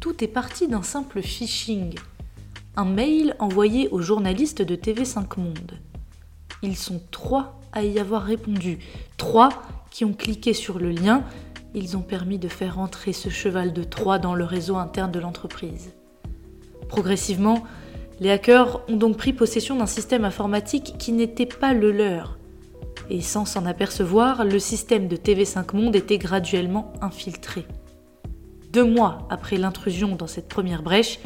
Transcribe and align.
Tout 0.00 0.24
est 0.24 0.28
parti 0.28 0.66
d'un 0.66 0.82
simple 0.82 1.20
phishing, 1.20 1.94
un 2.74 2.86
mail 2.86 3.36
envoyé 3.38 3.90
aux 3.90 4.00
journalistes 4.00 4.62
de 4.62 4.74
TV5 4.74 5.38
Monde. 5.38 5.78
Ils 6.62 6.78
sont 6.78 7.02
trois 7.10 7.60
à 7.72 7.84
y 7.84 7.98
avoir 7.98 8.22
répondu, 8.22 8.78
trois 9.18 9.50
qui 9.90 10.06
ont 10.06 10.14
cliqué 10.14 10.54
sur 10.54 10.78
le 10.78 10.90
lien, 10.90 11.22
ils 11.74 11.98
ont 11.98 12.02
permis 12.02 12.38
de 12.38 12.48
faire 12.48 12.78
entrer 12.78 13.12
ce 13.12 13.28
cheval 13.28 13.74
de 13.74 13.84
Troie 13.84 14.18
dans 14.18 14.34
le 14.34 14.44
réseau 14.44 14.76
interne 14.76 15.12
de 15.12 15.20
l'entreprise. 15.20 15.92
Progressivement, 16.88 17.64
les 18.20 18.30
hackers 18.30 18.80
ont 18.88 18.96
donc 18.96 19.18
pris 19.18 19.34
possession 19.34 19.76
d'un 19.76 19.86
système 19.86 20.24
informatique 20.24 20.94
qui 20.98 21.12
n'était 21.12 21.44
pas 21.44 21.74
le 21.74 21.92
leur. 21.92 22.38
Et 23.10 23.20
sans 23.20 23.44
s'en 23.44 23.66
apercevoir, 23.66 24.46
le 24.46 24.58
système 24.58 25.08
de 25.08 25.16
TV5 25.16 25.76
Monde 25.76 25.94
était 25.94 26.18
graduellement 26.18 26.90
infiltré. 27.02 27.66
Deux 28.72 28.84
mois 28.84 29.26
après 29.30 29.56
l'intrusion 29.56 30.14
dans 30.14 30.28
cette 30.28 30.48
première 30.48 30.84
brèche, 30.84 31.18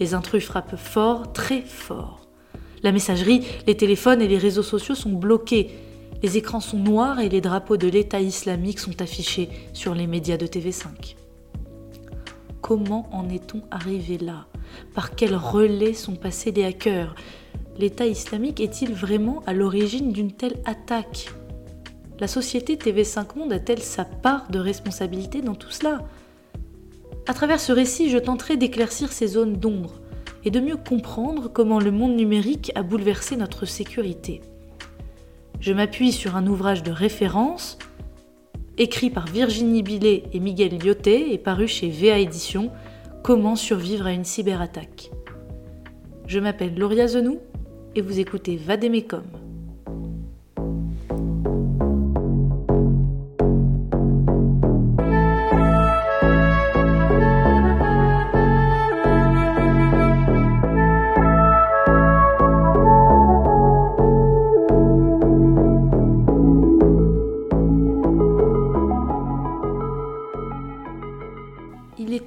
les 0.00 0.12
intrus 0.12 0.44
frappent 0.44 0.76
fort, 0.76 1.32
très 1.32 1.62
fort. 1.62 2.20
La 2.82 2.92
messagerie, 2.92 3.46
les 3.66 3.76
téléphones 3.76 4.20
et 4.20 4.28
les 4.28 4.36
réseaux 4.36 4.62
sociaux 4.62 4.94
sont 4.94 5.12
bloqués. 5.12 5.70
Les 6.22 6.36
écrans 6.36 6.60
sont 6.60 6.78
noirs 6.78 7.18
et 7.20 7.30
les 7.30 7.40
drapeaux 7.40 7.78
de 7.78 7.88
l'État 7.88 8.20
islamique 8.20 8.78
sont 8.78 9.00
affichés 9.00 9.48
sur 9.72 9.94
les 9.94 10.06
médias 10.06 10.36
de 10.36 10.46
TV5. 10.46 11.16
Comment 12.60 13.08
en 13.12 13.30
est-on 13.30 13.62
arrivé 13.70 14.18
là? 14.18 14.46
Par 14.94 15.14
quel 15.14 15.34
relais 15.34 15.94
sont 15.94 16.16
passés 16.16 16.52
les 16.52 16.64
hackers? 16.64 17.14
L'État 17.78 18.06
islamique 18.06 18.60
est-il 18.60 18.92
vraiment 18.92 19.42
à 19.46 19.54
l'origine 19.54 20.12
d'une 20.12 20.32
telle 20.32 20.58
attaque? 20.66 21.30
La 22.18 22.28
société 22.28 22.76
TV5 22.76 23.38
Monde 23.38 23.54
a-t-elle 23.54 23.80
sa 23.80 24.04
part 24.04 24.50
de 24.50 24.58
responsabilité 24.58 25.40
dans 25.40 25.54
tout 25.54 25.70
cela? 25.70 26.02
À 27.30 27.32
travers 27.32 27.60
ce 27.60 27.70
récit, 27.70 28.10
je 28.10 28.18
tenterai 28.18 28.56
d'éclaircir 28.56 29.12
ces 29.12 29.28
zones 29.28 29.52
d'ombre 29.52 30.00
et 30.44 30.50
de 30.50 30.58
mieux 30.58 30.76
comprendre 30.76 31.46
comment 31.46 31.78
le 31.78 31.92
monde 31.92 32.16
numérique 32.16 32.72
a 32.74 32.82
bouleversé 32.82 33.36
notre 33.36 33.66
sécurité. 33.66 34.40
Je 35.60 35.72
m'appuie 35.72 36.10
sur 36.10 36.34
un 36.34 36.48
ouvrage 36.48 36.82
de 36.82 36.90
référence 36.90 37.78
écrit 38.78 39.10
par 39.10 39.26
Virginie 39.28 39.84
Billet 39.84 40.24
et 40.32 40.40
Miguel 40.40 40.76
Lyoté 40.76 41.32
et 41.32 41.38
paru 41.38 41.68
chez 41.68 41.88
VA 41.88 42.18
Édition, 42.18 42.72
Comment 43.22 43.54
survivre 43.54 44.06
à 44.06 44.12
une 44.12 44.24
cyberattaque. 44.24 45.12
Je 46.26 46.40
m'appelle 46.40 46.76
Lauria 46.76 47.06
Zenou 47.06 47.38
et 47.94 48.00
vous 48.00 48.18
écoutez 48.18 48.56
Vademecum. 48.56 49.49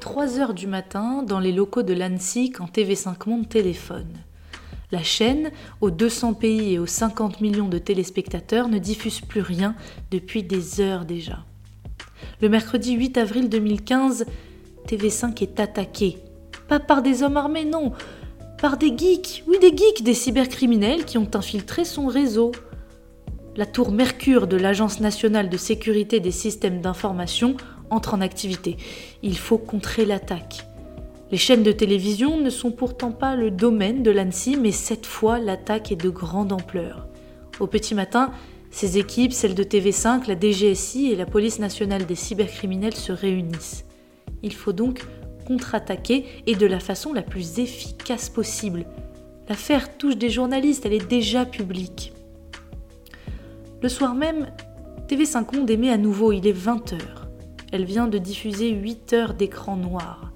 3 0.03 0.37
heures 0.37 0.53
du 0.53 0.67
matin 0.67 1.23
dans 1.23 1.39
les 1.39 1.53
locaux 1.53 1.81
de 1.81 1.93
l'ANSI 1.93 2.51
quand 2.51 2.65
TV5 2.65 3.25
Monde 3.25 3.47
téléphone. 3.47 4.11
La 4.91 5.01
chaîne, 5.01 5.49
aux 5.79 5.91
200 5.91 6.33
pays 6.33 6.73
et 6.73 6.79
aux 6.79 6.85
50 6.85 7.39
millions 7.39 7.69
de 7.69 7.77
téléspectateurs, 7.77 8.67
ne 8.67 8.79
diffuse 8.79 9.21
plus 9.21 9.39
rien 9.39 9.75
depuis 10.11 10.43
des 10.43 10.81
heures 10.81 11.05
déjà. 11.05 11.45
Le 12.41 12.49
mercredi 12.49 12.91
8 12.95 13.17
avril 13.17 13.47
2015, 13.47 14.25
TV5 14.85 15.41
est 15.41 15.61
attaqué. 15.61 16.17
Pas 16.67 16.81
par 16.81 17.01
des 17.01 17.23
hommes 17.23 17.37
armés, 17.37 17.63
non, 17.63 17.93
par 18.61 18.75
des 18.75 18.97
geeks, 18.97 19.45
oui 19.47 19.57
des 19.61 19.69
geeks, 19.69 20.03
des 20.03 20.13
cybercriminels 20.13 21.05
qui 21.05 21.17
ont 21.17 21.31
infiltré 21.33 21.85
son 21.85 22.07
réseau. 22.07 22.51
La 23.55 23.65
tour 23.65 23.93
Mercure 23.93 24.47
de 24.47 24.58
l'Agence 24.58 24.99
nationale 24.99 25.47
de 25.47 25.58
sécurité 25.58 26.19
des 26.19 26.31
systèmes 26.31 26.81
d'information 26.81 27.55
entre 27.89 28.14
en 28.14 28.21
activité. 28.21 28.77
Il 29.21 29.38
faut 29.38 29.58
contrer 29.58 30.05
l'attaque. 30.05 30.66
Les 31.32 31.38
chaînes 31.38 31.64
de 31.64 31.71
télévision 31.71 32.38
ne 32.38 32.49
sont 32.49 32.71
pourtant 32.71 33.11
pas 33.11 33.36
le 33.36 33.49
domaine 33.49 34.04
de 34.04 34.11
l'ANSI, 34.11 34.55
mais 34.55 34.71
cette 34.71 35.05
fois, 35.05 35.39
l'attaque 35.39 35.92
est 35.92 36.02
de 36.02 36.10
grande 36.10 36.52
ampleur. 36.52 37.08
Au 37.60 37.67
petit 37.67 37.95
matin, 37.95 38.32
ces 38.70 38.98
équipes, 38.98 39.33
celles 39.33 39.55
de 39.55 39.64
TV5, 39.64 40.27
la 40.27 40.39
DGSI 40.39 41.11
et 41.11 41.16
la 41.16 41.26
Police 41.26 41.60
nationale 41.60 42.05
des 42.05 42.16
cybercriminels 42.16 42.95
se 42.95 43.11
réunissent. 43.11 43.86
Il 44.43 44.54
faut 44.54 44.73
donc 44.73 45.05
contre-attaquer 45.48 46.26
et 46.48 46.55
de 46.55 46.66
la 46.66 46.80
façon 46.80 47.14
la 47.14 47.22
plus 47.22 47.60
efficace 47.60 48.30
possible. 48.30 48.86
L'affaire 49.49 49.98
touche 49.98 50.17
des 50.17 50.30
journalistes, 50.30 50.86
elle 50.86 50.93
est 50.93 51.08
déjà 51.08 51.45
publique. 51.45 52.14
Le 53.82 53.89
soir 53.89 54.16
même, 54.16 54.52
TV5 55.08 55.55
Monde 55.55 55.70
émet 55.70 55.89
à 55.89 55.98
nouveau, 55.98 56.32
il 56.32 56.48
est 56.48 56.58
20h. 56.58 57.23
Elle 57.73 57.86
vient 57.86 58.08
de 58.08 58.20
diffuser 58.20 58.70
8 58.70 59.14
heures 59.14 59.34
d'écran 59.34 59.76
noir. 59.76 60.32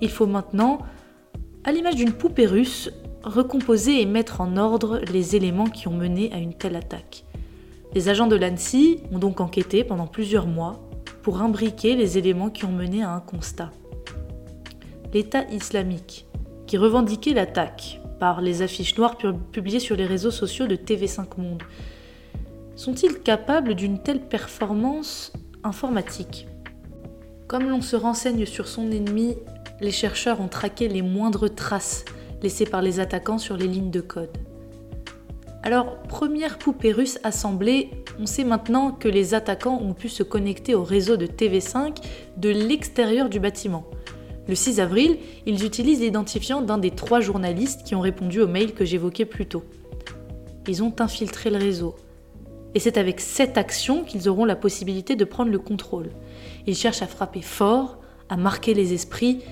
Il 0.00 0.08
faut 0.08 0.26
maintenant, 0.26 0.78
à 1.62 1.72
l'image 1.72 1.96
d'une 1.96 2.14
poupée 2.14 2.46
russe, 2.46 2.90
recomposer 3.22 4.00
et 4.00 4.06
mettre 4.06 4.40
en 4.40 4.56
ordre 4.56 5.02
les 5.12 5.36
éléments 5.36 5.66
qui 5.66 5.88
ont 5.88 5.92
mené 5.92 6.32
à 6.32 6.38
une 6.38 6.54
telle 6.54 6.76
attaque. 6.76 7.26
Les 7.92 8.08
agents 8.08 8.28
de 8.28 8.36
l'ANSI 8.36 9.02
ont 9.12 9.18
donc 9.18 9.42
enquêté 9.42 9.84
pendant 9.84 10.06
plusieurs 10.06 10.46
mois 10.46 10.80
pour 11.20 11.42
imbriquer 11.42 11.96
les 11.96 12.16
éléments 12.16 12.48
qui 12.48 12.64
ont 12.64 12.72
mené 12.72 13.02
à 13.02 13.10
un 13.10 13.20
constat. 13.20 13.72
L'État 15.12 15.44
islamique, 15.50 16.24
qui 16.66 16.78
revendiquait 16.78 17.34
l'attaque 17.34 18.00
par 18.18 18.40
les 18.40 18.62
affiches 18.62 18.96
noires 18.96 19.18
publiées 19.52 19.80
sur 19.80 19.96
les 19.96 20.06
réseaux 20.06 20.30
sociaux 20.30 20.66
de 20.66 20.76
TV5 20.76 21.26
Monde, 21.36 21.62
sont-ils 22.74 23.18
capables 23.20 23.74
d'une 23.74 24.02
telle 24.02 24.22
performance 24.22 25.34
informatique? 25.62 26.46
Comme 27.50 27.68
l'on 27.68 27.82
se 27.82 27.96
renseigne 27.96 28.46
sur 28.46 28.68
son 28.68 28.92
ennemi, 28.92 29.34
les 29.80 29.90
chercheurs 29.90 30.40
ont 30.40 30.46
traqué 30.46 30.86
les 30.86 31.02
moindres 31.02 31.52
traces 31.52 32.04
laissées 32.44 32.64
par 32.64 32.80
les 32.80 33.00
attaquants 33.00 33.38
sur 33.38 33.56
les 33.56 33.66
lignes 33.66 33.90
de 33.90 34.00
code. 34.00 34.30
Alors, 35.64 36.00
première 36.04 36.58
poupée 36.58 36.92
russe 36.92 37.18
assemblée, 37.24 37.90
on 38.20 38.26
sait 38.26 38.44
maintenant 38.44 38.92
que 38.92 39.08
les 39.08 39.34
attaquants 39.34 39.80
ont 39.82 39.94
pu 39.94 40.08
se 40.08 40.22
connecter 40.22 40.76
au 40.76 40.84
réseau 40.84 41.16
de 41.16 41.26
TV5 41.26 41.96
de 42.36 42.50
l'extérieur 42.50 43.28
du 43.28 43.40
bâtiment. 43.40 43.84
Le 44.46 44.54
6 44.54 44.78
avril, 44.78 45.18
ils 45.44 45.64
utilisent 45.64 46.02
l'identifiant 46.02 46.62
d'un 46.62 46.78
des 46.78 46.92
trois 46.92 47.18
journalistes 47.18 47.82
qui 47.82 47.96
ont 47.96 48.00
répondu 48.00 48.40
au 48.40 48.46
mail 48.46 48.74
que 48.74 48.84
j'évoquais 48.84 49.24
plus 49.24 49.46
tôt. 49.46 49.64
Ils 50.68 50.84
ont 50.84 50.94
infiltré 51.00 51.50
le 51.50 51.56
réseau. 51.56 51.96
Et 52.74 52.80
c'est 52.80 52.98
avec 52.98 53.20
cette 53.20 53.58
action 53.58 54.04
qu'ils 54.04 54.28
auront 54.28 54.44
la 54.44 54.56
possibilité 54.56 55.16
de 55.16 55.24
prendre 55.24 55.50
le 55.50 55.58
contrôle. 55.58 56.10
Ils 56.66 56.76
cherchent 56.76 57.02
à 57.02 57.06
frapper 57.06 57.42
fort, 57.42 57.98
à 58.28 58.36
marquer 58.36 58.74
les 58.74 58.92
esprits, 58.92 59.42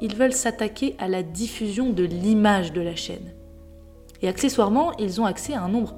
ils 0.00 0.14
veulent 0.14 0.32
s'attaquer 0.32 0.94
à 0.98 1.08
la 1.08 1.22
diffusion 1.22 1.90
de 1.90 2.04
l'image 2.04 2.72
de 2.72 2.80
la 2.80 2.94
chaîne. 2.94 3.34
Et 4.22 4.28
accessoirement, 4.28 4.92
ils 4.98 5.20
ont 5.20 5.24
accès 5.24 5.54
à 5.54 5.62
un 5.62 5.68
nombre 5.68 5.94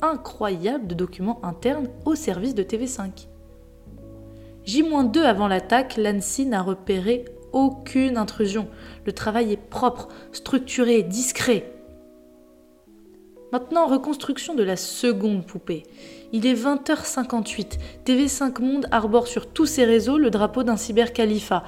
incroyable 0.00 0.86
de 0.86 0.94
documents 0.94 1.44
internes 1.44 1.88
au 2.04 2.14
service 2.14 2.54
de 2.54 2.62
TV5. 2.62 3.28
J-2 4.64 5.18
avant 5.20 5.48
l'attaque, 5.48 5.96
l'ANSI 5.96 6.46
n'a 6.46 6.62
repéré 6.62 7.24
aucune 7.52 8.16
intrusion. 8.16 8.68
Le 9.04 9.12
travail 9.12 9.52
est 9.52 9.56
propre, 9.56 10.08
structuré, 10.32 11.02
discret. 11.02 11.71
Maintenant, 13.52 13.86
reconstruction 13.86 14.54
de 14.54 14.62
la 14.62 14.76
seconde 14.76 15.44
poupée. 15.44 15.82
Il 16.32 16.46
est 16.46 16.54
20h58. 16.54 17.78
TV5 18.06 18.62
Monde 18.62 18.86
arbore 18.90 19.26
sur 19.26 19.46
tous 19.46 19.66
ses 19.66 19.84
réseaux 19.84 20.16
le 20.16 20.30
drapeau 20.30 20.62
d'un 20.62 20.78
cybercalifat. 20.78 21.62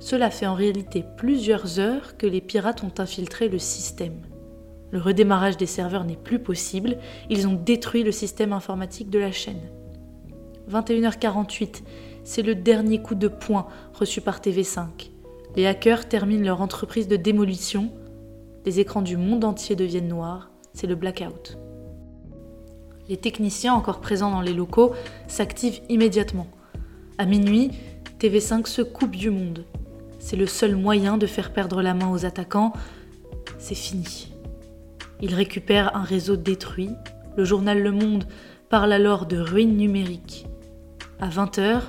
Cela 0.00 0.28
fait 0.28 0.46
en 0.46 0.52
réalité 0.52 1.02
plusieurs 1.16 1.80
heures 1.80 2.18
que 2.18 2.26
les 2.26 2.42
pirates 2.42 2.84
ont 2.84 2.92
infiltré 2.98 3.48
le 3.48 3.58
système. 3.58 4.20
Le 4.90 5.00
redémarrage 5.00 5.56
des 5.56 5.64
serveurs 5.64 6.04
n'est 6.04 6.16
plus 6.16 6.40
possible, 6.40 6.98
ils 7.30 7.48
ont 7.48 7.54
détruit 7.54 8.02
le 8.02 8.12
système 8.12 8.52
informatique 8.52 9.08
de 9.08 9.18
la 9.18 9.32
chaîne. 9.32 9.70
21h48, 10.70 11.82
c'est 12.22 12.42
le 12.42 12.54
dernier 12.54 13.00
coup 13.00 13.14
de 13.14 13.28
poing 13.28 13.66
reçu 13.94 14.20
par 14.20 14.40
TV5. 14.40 15.10
Les 15.56 15.66
hackers 15.66 16.06
terminent 16.06 16.44
leur 16.44 16.60
entreprise 16.60 17.08
de 17.08 17.16
démolition, 17.16 17.90
les 18.66 18.78
écrans 18.78 19.02
du 19.02 19.16
monde 19.16 19.44
entier 19.44 19.74
deviennent 19.74 20.08
noirs, 20.08 20.49
c'est 20.80 20.86
le 20.86 20.94
blackout. 20.94 21.58
Les 23.08 23.18
techniciens 23.18 23.74
encore 23.74 24.00
présents 24.00 24.30
dans 24.30 24.40
les 24.40 24.54
locaux 24.54 24.94
s'activent 25.28 25.80
immédiatement. 25.90 26.46
À 27.18 27.26
minuit, 27.26 27.72
TV5 28.18 28.66
se 28.66 28.80
coupe 28.80 29.14
du 29.14 29.28
monde. 29.28 29.66
C'est 30.18 30.36
le 30.36 30.46
seul 30.46 30.76
moyen 30.76 31.18
de 31.18 31.26
faire 31.26 31.52
perdre 31.52 31.82
la 31.82 31.92
main 31.92 32.10
aux 32.10 32.24
attaquants. 32.24 32.72
C'est 33.58 33.74
fini. 33.74 34.32
Ils 35.20 35.34
récupèrent 35.34 35.94
un 35.94 36.02
réseau 36.02 36.36
détruit. 36.36 36.90
Le 37.36 37.44
journal 37.44 37.82
Le 37.82 37.92
Monde 37.92 38.24
parle 38.70 38.92
alors 38.92 39.26
de 39.26 39.38
ruine 39.38 39.76
numérique. 39.76 40.46
À 41.20 41.28
20h, 41.28 41.82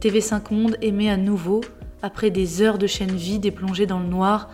TV5 0.00 0.52
Monde 0.52 0.76
émet 0.82 1.10
à 1.10 1.16
nouveau 1.16 1.60
après 2.02 2.30
des 2.30 2.60
heures 2.60 2.78
de 2.78 2.88
chaîne 2.88 3.14
vide 3.14 3.46
et 3.46 3.52
plongées 3.52 3.86
dans 3.86 4.00
le 4.00 4.08
noir, 4.08 4.50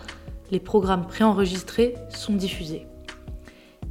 les 0.51 0.61
programmes 0.61 1.07
préenregistrés 1.07 1.95
sont 2.11 2.35
diffusés. 2.35 2.87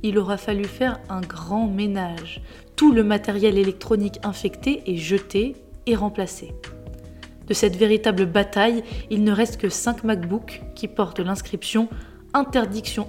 Il 0.03 0.17
aura 0.17 0.38
fallu 0.38 0.65
faire 0.65 0.99
un 1.09 1.21
grand 1.21 1.67
ménage. 1.67 2.41
Tout 2.75 2.91
le 2.91 3.03
matériel 3.03 3.57
électronique 3.57 4.19
infecté 4.23 4.83
est 4.85 4.97
jeté 4.97 5.55
et 5.85 5.95
remplacé. 5.95 6.53
De 7.47 7.53
cette 7.53 7.75
véritable 7.75 8.25
bataille, 8.25 8.83
il 9.09 9.23
ne 9.23 9.31
reste 9.31 9.57
que 9.57 9.69
5 9.69 10.03
MacBooks 10.03 10.61
qui 10.75 10.88
portent 10.88 11.19
l'inscription 11.19 11.88
Interdiction 12.33 13.07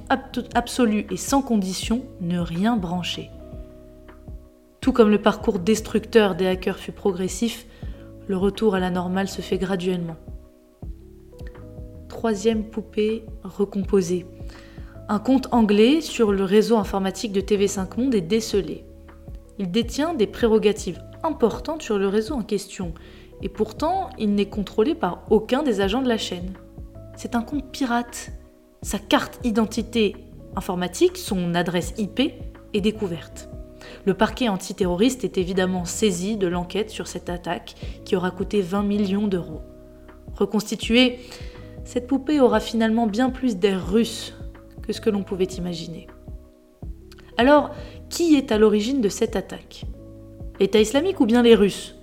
absolue 0.55 1.07
et 1.11 1.17
sans 1.17 1.43
condition, 1.43 2.05
ne 2.21 2.39
rien 2.39 2.77
brancher. 2.77 3.31
Tout 4.81 4.93
comme 4.93 5.11
le 5.11 5.21
parcours 5.21 5.59
destructeur 5.59 6.35
des 6.35 6.47
hackers 6.47 6.79
fut 6.79 6.93
progressif, 6.93 7.67
le 8.29 8.37
retour 8.37 8.75
à 8.75 8.81
la 8.81 8.91
normale 8.91 9.29
se 9.29 9.43
fait 9.43 9.59
graduellement. 9.59 10.17
Troisième 12.09 12.65
poupée 12.65 13.27
recomposée. 13.43 14.25
Un 15.11 15.21
compte 15.21 15.49
anglais 15.53 16.03
sur 16.03 16.33
le 16.33 16.45
réseau 16.45 16.77
informatique 16.77 17.33
de 17.33 17.41
TV5 17.41 17.99
Monde 17.99 18.15
est 18.15 18.21
décelé. 18.21 18.85
Il 19.59 19.71
détient 19.71 20.13
des 20.13 20.27
prérogatives 20.27 21.01
importantes 21.23 21.81
sur 21.81 21.99
le 21.99 22.09
réseau 22.09 22.35
en 22.35 22.43
question, 22.43 22.93
et 23.41 23.49
pourtant 23.49 24.11
il 24.19 24.35
n'est 24.35 24.51
contrôlé 24.51 24.95
par 24.95 25.23
aucun 25.31 25.63
des 25.63 25.81
agents 25.81 26.03
de 26.03 26.09
la 26.09 26.19
chaîne. 26.19 26.53
C'est 27.17 27.35
un 27.35 27.41
compte 27.41 27.73
pirate. 27.73 28.33
Sa 28.83 28.99
carte 28.99 29.41
identité 29.45 30.15
informatique, 30.57 31.17
son 31.17 31.55
adresse 31.55 31.95
IP, 31.97 32.21
est 32.75 32.81
découverte. 32.83 33.49
Le 34.05 34.13
parquet 34.13 34.51
antiterroriste 34.51 35.25
est 35.25 35.39
évidemment 35.39 35.87
saisi 35.87 36.37
de 36.37 36.49
l'enquête 36.49 36.91
sur 36.91 37.07
cette 37.07 37.31
attaque 37.31 37.77
qui 38.05 38.15
aura 38.15 38.31
coûté 38.31 38.61
20 38.61 38.83
millions 38.83 39.27
d'euros. 39.27 39.63
Reconstituée, 40.35 41.21
cette 41.85 42.07
poupée 42.07 42.41
aura 42.41 42.61
finalement 42.61 43.07
bien 43.07 43.31
plus 43.31 43.57
d'air 43.57 43.91
russe 43.91 44.35
que 44.89 44.95
ce 44.95 45.03
que 45.03 45.11
l'on 45.11 45.23
pouvait 45.23 45.45
imaginer. 45.45 46.07
Alors, 47.37 47.73
qui 48.09 48.37
est 48.37 48.51
à 48.51 48.59
l'origine 48.59 49.03
de 49.03 49.11
cette 49.11 49.37
attaque? 49.37 49.85
L'État 50.59 50.81
islamique 50.81 51.21
ou 51.21 51.27
bien 51.27 51.43
les 51.43 51.55
Russes? 51.55 51.95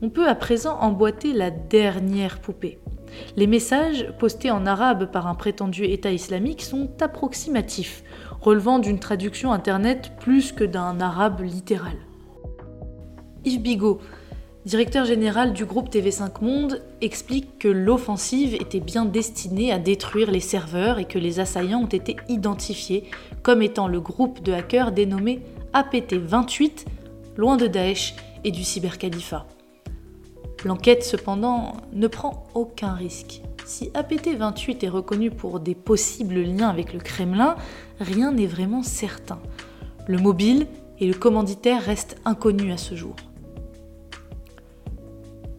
On 0.00 0.08
peut 0.08 0.26
à 0.26 0.34
présent 0.34 0.78
emboîter 0.80 1.34
la 1.34 1.50
dernière 1.50 2.40
poupée. 2.40 2.78
Les 3.36 3.46
messages 3.46 4.10
postés 4.18 4.50
en 4.50 4.64
arabe 4.64 5.12
par 5.12 5.26
un 5.26 5.34
prétendu 5.34 5.84
État 5.84 6.10
islamique 6.10 6.62
sont 6.62 6.90
approximatifs, 7.02 8.02
relevant 8.40 8.78
d'une 8.78 8.98
traduction 8.98 9.52
internet 9.52 10.12
plus 10.18 10.52
que 10.52 10.64
d'un 10.64 10.98
arabe 10.98 11.42
littéral. 11.42 11.98
Yves 13.44 13.60
Bigot, 13.60 14.00
directeur 14.64 15.04
général 15.04 15.52
du 15.52 15.64
groupe 15.64 15.92
TV5 15.92 16.40
Monde, 16.40 16.82
explique 17.00 17.58
que 17.58 17.68
l'offensive 17.68 18.54
était 18.54 18.80
bien 18.80 19.04
destinée 19.04 19.72
à 19.72 19.78
détruire 19.78 20.30
les 20.30 20.40
serveurs 20.40 20.98
et 20.98 21.04
que 21.04 21.18
les 21.18 21.40
assaillants 21.40 21.82
ont 21.82 21.86
été 21.86 22.16
identifiés 22.28 23.10
comme 23.42 23.62
étant 23.62 23.88
le 23.88 24.00
groupe 24.00 24.42
de 24.42 24.52
hackers 24.52 24.92
dénommé 24.92 25.42
APT-28, 25.74 26.84
loin 27.36 27.56
de 27.56 27.66
Daesh 27.66 28.14
et 28.44 28.52
du 28.52 28.62
cybercalifat. 28.62 29.46
L'enquête, 30.64 31.02
cependant, 31.02 31.72
ne 31.92 32.06
prend 32.06 32.44
aucun 32.54 32.92
risque. 32.92 33.42
Si 33.64 33.90
APT-28 33.94 34.84
est 34.84 34.88
reconnu 34.88 35.30
pour 35.30 35.58
des 35.58 35.74
possibles 35.74 36.40
liens 36.40 36.68
avec 36.68 36.92
le 36.92 37.00
Kremlin, 37.00 37.56
rien 37.98 38.30
n'est 38.30 38.46
vraiment 38.46 38.84
certain. 38.84 39.40
Le 40.06 40.18
mobile 40.18 40.66
et 41.00 41.06
le 41.06 41.14
commanditaire 41.14 41.82
restent 41.82 42.16
inconnus 42.24 42.72
à 42.72 42.76
ce 42.76 42.94
jour. 42.94 43.16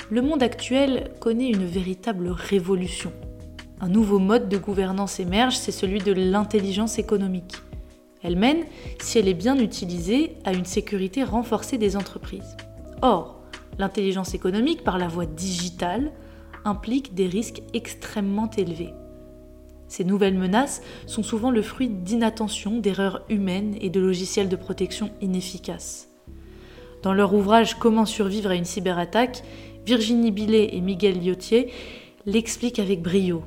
Le 0.09 0.21
monde 0.21 0.43
actuel 0.43 1.11
connaît 1.19 1.49
une 1.49 1.65
véritable 1.65 2.29
révolution. 2.29 3.11
Un 3.79 3.89
nouveau 3.89 4.19
mode 4.19 4.49
de 4.49 4.57
gouvernance 4.57 5.19
émerge, 5.19 5.57
c'est 5.57 5.71
celui 5.71 5.99
de 5.99 6.13
l'intelligence 6.13 6.99
économique. 6.99 7.55
Elle 8.21 8.37
mène, 8.37 8.63
si 8.99 9.19
elle 9.19 9.27
est 9.27 9.33
bien 9.33 9.57
utilisée, 9.57 10.37
à 10.45 10.53
une 10.53 10.65
sécurité 10.65 11.23
renforcée 11.23 11.77
des 11.77 11.97
entreprises. 11.97 12.55
Or, 13.01 13.43
L'intelligence 13.79 14.33
économique 14.33 14.83
par 14.83 14.97
la 14.97 15.07
voie 15.07 15.25
digitale 15.25 16.11
implique 16.65 17.13
des 17.13 17.27
risques 17.27 17.63
extrêmement 17.73 18.49
élevés. 18.51 18.93
Ces 19.87 20.03
nouvelles 20.03 20.37
menaces 20.37 20.81
sont 21.05 21.23
souvent 21.23 21.51
le 21.51 21.61
fruit 21.61 21.89
d'inattention, 21.89 22.79
d'erreurs 22.79 23.25
humaines 23.29 23.75
et 23.81 23.89
de 23.89 23.99
logiciels 23.99 24.49
de 24.49 24.55
protection 24.55 25.11
inefficaces. 25.21 26.09
Dans 27.03 27.13
leur 27.13 27.33
ouvrage 27.33 27.77
Comment 27.77 28.05
survivre 28.05 28.51
à 28.51 28.55
une 28.55 28.65
cyberattaque, 28.65 29.43
Virginie 29.85 30.31
Billet 30.31 30.75
et 30.75 30.81
Miguel 30.81 31.19
Liotier 31.19 31.69
l'expliquent 32.25 32.79
avec 32.79 33.01
brio. 33.01 33.43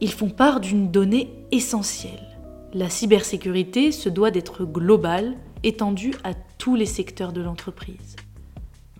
Ils 0.00 0.12
font 0.12 0.30
part 0.30 0.60
d'une 0.60 0.90
donnée 0.90 1.30
essentielle. 1.50 2.38
La 2.72 2.88
cybersécurité 2.88 3.90
se 3.90 4.08
doit 4.08 4.30
d'être 4.30 4.64
globale, 4.64 5.36
étendue 5.64 6.14
à 6.22 6.34
tous 6.58 6.76
les 6.76 6.86
secteurs 6.86 7.32
de 7.32 7.40
l'entreprise. 7.40 8.16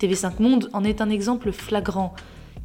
TV5 0.00 0.42
Monde 0.42 0.68
en 0.72 0.82
est 0.82 1.00
un 1.00 1.10
exemple 1.10 1.52
flagrant, 1.52 2.12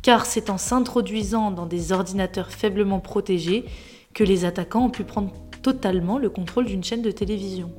car 0.01 0.25
c'est 0.25 0.49
en 0.49 0.57
s'introduisant 0.57 1.51
dans 1.51 1.67
des 1.67 1.91
ordinateurs 1.91 2.51
faiblement 2.51 2.99
protégés 2.99 3.65
que 4.13 4.23
les 4.23 4.43
attaquants 4.43 4.85
ont 4.85 4.89
pu 4.89 5.03
prendre 5.03 5.31
totalement 5.61 6.17
le 6.17 6.29
contrôle 6.29 6.65
d'une 6.65 6.83
chaîne 6.83 7.03
de 7.03 7.11
télévision. 7.11 7.71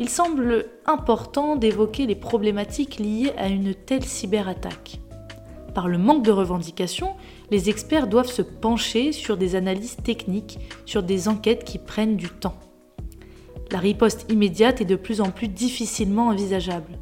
Il 0.00 0.08
semble 0.08 0.66
important 0.86 1.54
d'évoquer 1.54 2.06
les 2.06 2.16
problématiques 2.16 2.98
liées 2.98 3.32
à 3.38 3.46
une 3.48 3.74
telle 3.74 4.04
cyberattaque. 4.04 4.98
Par 5.72 5.86
le 5.86 5.98
manque 5.98 6.24
de 6.24 6.32
revendications, 6.32 7.14
les 7.50 7.70
experts 7.70 8.08
doivent 8.08 8.30
se 8.30 8.42
pencher 8.42 9.12
sur 9.12 9.36
des 9.36 9.54
analyses 9.54 9.96
techniques, 9.96 10.58
sur 10.84 11.04
des 11.04 11.28
enquêtes 11.28 11.64
qui 11.64 11.78
prennent 11.78 12.16
du 12.16 12.28
temps. 12.28 12.56
La 13.70 13.78
riposte 13.78 14.26
immédiate 14.30 14.80
est 14.80 14.84
de 14.84 14.96
plus 14.96 15.20
en 15.20 15.30
plus 15.30 15.48
difficilement 15.48 16.28
envisageable. 16.28 16.98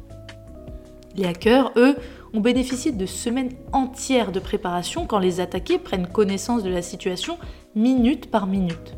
Les 1.15 1.25
hackers, 1.25 1.71
eux, 1.75 1.95
ont 2.33 2.41
bénéficié 2.41 2.91
de 2.91 3.05
semaines 3.05 3.51
entières 3.71 4.31
de 4.31 4.39
préparation 4.39 5.05
quand 5.05 5.19
les 5.19 5.39
attaqués 5.39 5.77
prennent 5.77 6.07
connaissance 6.07 6.63
de 6.63 6.69
la 6.69 6.81
situation 6.81 7.37
minute 7.75 8.29
par 8.29 8.47
minute. 8.47 8.95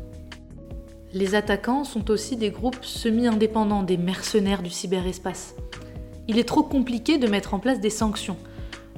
Les 1.12 1.34
attaquants 1.34 1.84
sont 1.84 2.10
aussi 2.10 2.36
des 2.36 2.50
groupes 2.50 2.82
semi-indépendants, 2.84 3.82
des 3.82 3.96
mercenaires 3.96 4.62
du 4.62 4.70
cyberespace. 4.70 5.54
Il 6.28 6.38
est 6.38 6.48
trop 6.48 6.62
compliqué 6.62 7.18
de 7.18 7.28
mettre 7.28 7.54
en 7.54 7.58
place 7.58 7.80
des 7.80 7.90
sanctions. 7.90 8.36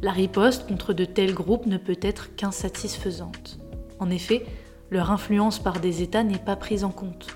La 0.03 0.13
riposte 0.13 0.67
contre 0.67 0.93
de 0.93 1.05
tels 1.05 1.35
groupes 1.35 1.67
ne 1.67 1.77
peut 1.77 1.99
être 2.01 2.35
qu'insatisfaisante. 2.35 3.59
En 3.99 4.11
effet, 4.11 4.47
leur 4.91 5.11
influence 5.11 5.59
par 5.59 5.81
des 5.81 6.03
États 6.03 6.25
n'est 6.25 6.39
pas 6.39 6.57
prise 6.57 6.85
en 6.85 6.91
compte. 6.91 7.27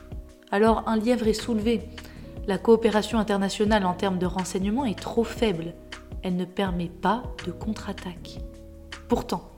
Alors 0.50 0.84
un 0.86 0.96
lièvre 0.96 1.28
est 1.28 1.34
soulevé, 1.34 1.82
la 2.46 2.58
coopération 2.58 3.18
internationale 3.18 3.86
en 3.86 3.94
termes 3.94 4.18
de 4.18 4.26
renseignement 4.26 4.84
est 4.84 4.98
trop 4.98 5.24
faible. 5.24 5.74
Elle 6.22 6.36
ne 6.36 6.44
permet 6.44 6.88
pas 6.88 7.22
de 7.46 7.52
contre-attaque. 7.52 8.40
Pourtant, 9.08 9.50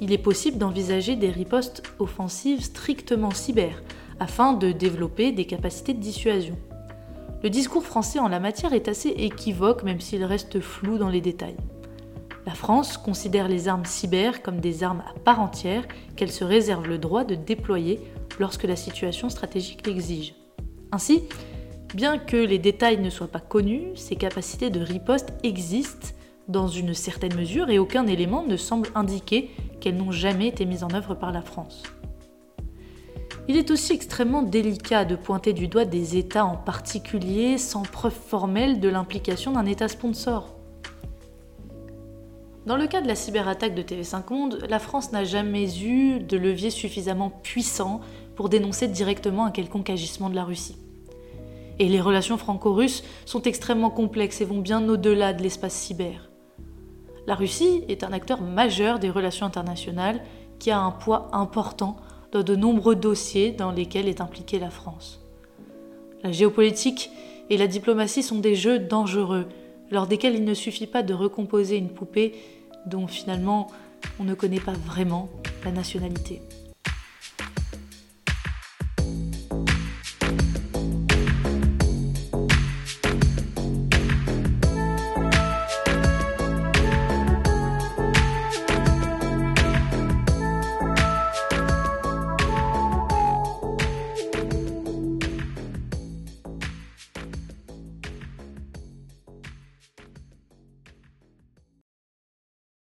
il 0.00 0.12
est 0.12 0.18
possible 0.18 0.58
d'envisager 0.58 1.14
des 1.16 1.30
ripostes 1.30 1.82
offensives 1.98 2.62
strictement 2.62 3.30
cyber 3.30 3.82
afin 4.20 4.52
de 4.52 4.72
développer 4.72 5.32
des 5.32 5.44
capacités 5.44 5.94
de 5.94 6.00
dissuasion. 6.00 6.56
Le 7.42 7.50
discours 7.50 7.84
français 7.84 8.18
en 8.18 8.28
la 8.28 8.40
matière 8.40 8.72
est 8.72 8.88
assez 8.88 9.10
équivoque 9.10 9.82
même 9.82 10.00
s'il 10.00 10.24
reste 10.24 10.60
flou 10.60 10.98
dans 10.98 11.10
les 11.10 11.20
détails. 11.20 11.56
La 12.46 12.54
France 12.54 12.96
considère 12.96 13.48
les 13.48 13.68
armes 13.68 13.84
cyber 13.84 14.42
comme 14.42 14.60
des 14.60 14.82
armes 14.84 15.02
à 15.08 15.18
part 15.18 15.40
entière 15.40 15.84
qu'elle 16.16 16.32
se 16.32 16.44
réserve 16.44 16.86
le 16.86 16.98
droit 16.98 17.24
de 17.24 17.34
déployer 17.34 18.00
lorsque 18.38 18.64
la 18.64 18.76
situation 18.76 19.28
stratégique 19.28 19.86
l'exige. 19.86 20.34
Ainsi, 20.92 21.22
Bien 21.94 22.18
que 22.18 22.36
les 22.36 22.58
détails 22.58 23.00
ne 23.00 23.08
soient 23.08 23.28
pas 23.28 23.38
connus, 23.38 23.94
ces 23.94 24.16
capacités 24.16 24.68
de 24.68 24.80
riposte 24.80 25.32
existent 25.44 26.08
dans 26.48 26.66
une 26.66 26.92
certaine 26.92 27.36
mesure 27.36 27.70
et 27.70 27.78
aucun 27.78 28.08
élément 28.08 28.44
ne 28.44 28.56
semble 28.56 28.88
indiquer 28.96 29.52
qu'elles 29.80 29.96
n'ont 29.96 30.10
jamais 30.10 30.48
été 30.48 30.64
mises 30.64 30.82
en 30.82 30.92
œuvre 30.92 31.14
par 31.14 31.30
la 31.30 31.40
France. 31.40 31.84
Il 33.46 33.58
est 33.58 33.70
aussi 33.70 33.92
extrêmement 33.92 34.40
délicat 34.40 35.04
de 35.04 35.16
pointer 35.16 35.52
du 35.52 35.68
doigt 35.68 35.84
des 35.84 36.16
États 36.16 36.46
en 36.46 36.56
particulier 36.56 37.58
sans 37.58 37.82
preuve 37.82 38.14
formelle 38.14 38.80
de 38.80 38.88
l'implication 38.88 39.52
d'un 39.52 39.66
État 39.66 39.88
sponsor. 39.88 40.54
Dans 42.64 42.78
le 42.78 42.86
cas 42.86 43.02
de 43.02 43.06
la 43.06 43.14
cyberattaque 43.14 43.74
de 43.74 43.82
TV5 43.82 44.32
Monde, 44.32 44.64
la 44.70 44.78
France 44.78 45.12
n'a 45.12 45.24
jamais 45.24 45.78
eu 45.82 46.20
de 46.20 46.38
levier 46.38 46.70
suffisamment 46.70 47.28
puissant 47.28 48.00
pour 48.34 48.48
dénoncer 48.48 48.88
directement 48.88 49.44
un 49.44 49.50
quelconque 49.50 49.90
agissement 49.90 50.30
de 50.30 50.34
la 50.34 50.44
Russie. 50.44 50.78
Et 51.78 51.90
les 51.90 52.00
relations 52.00 52.38
franco-russes 52.38 53.04
sont 53.26 53.42
extrêmement 53.42 53.90
complexes 53.90 54.40
et 54.40 54.46
vont 54.46 54.60
bien 54.60 54.88
au-delà 54.88 55.34
de 55.34 55.42
l'espace 55.42 55.74
cyber. 55.74 56.30
La 57.26 57.34
Russie 57.34 57.84
est 57.88 58.04
un 58.04 58.12
acteur 58.12 58.40
majeur 58.40 58.98
des 58.98 59.10
relations 59.10 59.44
internationales 59.44 60.22
qui 60.58 60.70
a 60.70 60.80
un 60.80 60.92
poids 60.92 61.28
important 61.32 61.96
dans 62.34 62.42
de 62.42 62.56
nombreux 62.56 62.96
dossiers 62.96 63.52
dans 63.52 63.70
lesquels 63.70 64.08
est 64.08 64.20
impliquée 64.20 64.58
la 64.58 64.70
France. 64.70 65.20
La 66.24 66.32
géopolitique 66.32 67.10
et 67.48 67.56
la 67.56 67.68
diplomatie 67.68 68.24
sont 68.24 68.40
des 68.40 68.56
jeux 68.56 68.80
dangereux, 68.80 69.46
lors 69.92 70.08
desquels 70.08 70.34
il 70.34 70.44
ne 70.44 70.54
suffit 70.54 70.88
pas 70.88 71.04
de 71.04 71.14
recomposer 71.14 71.76
une 71.76 71.90
poupée 71.90 72.34
dont 72.86 73.06
finalement 73.06 73.68
on 74.18 74.24
ne 74.24 74.34
connaît 74.34 74.60
pas 74.60 74.72
vraiment 74.72 75.28
la 75.64 75.70
nationalité. 75.70 76.42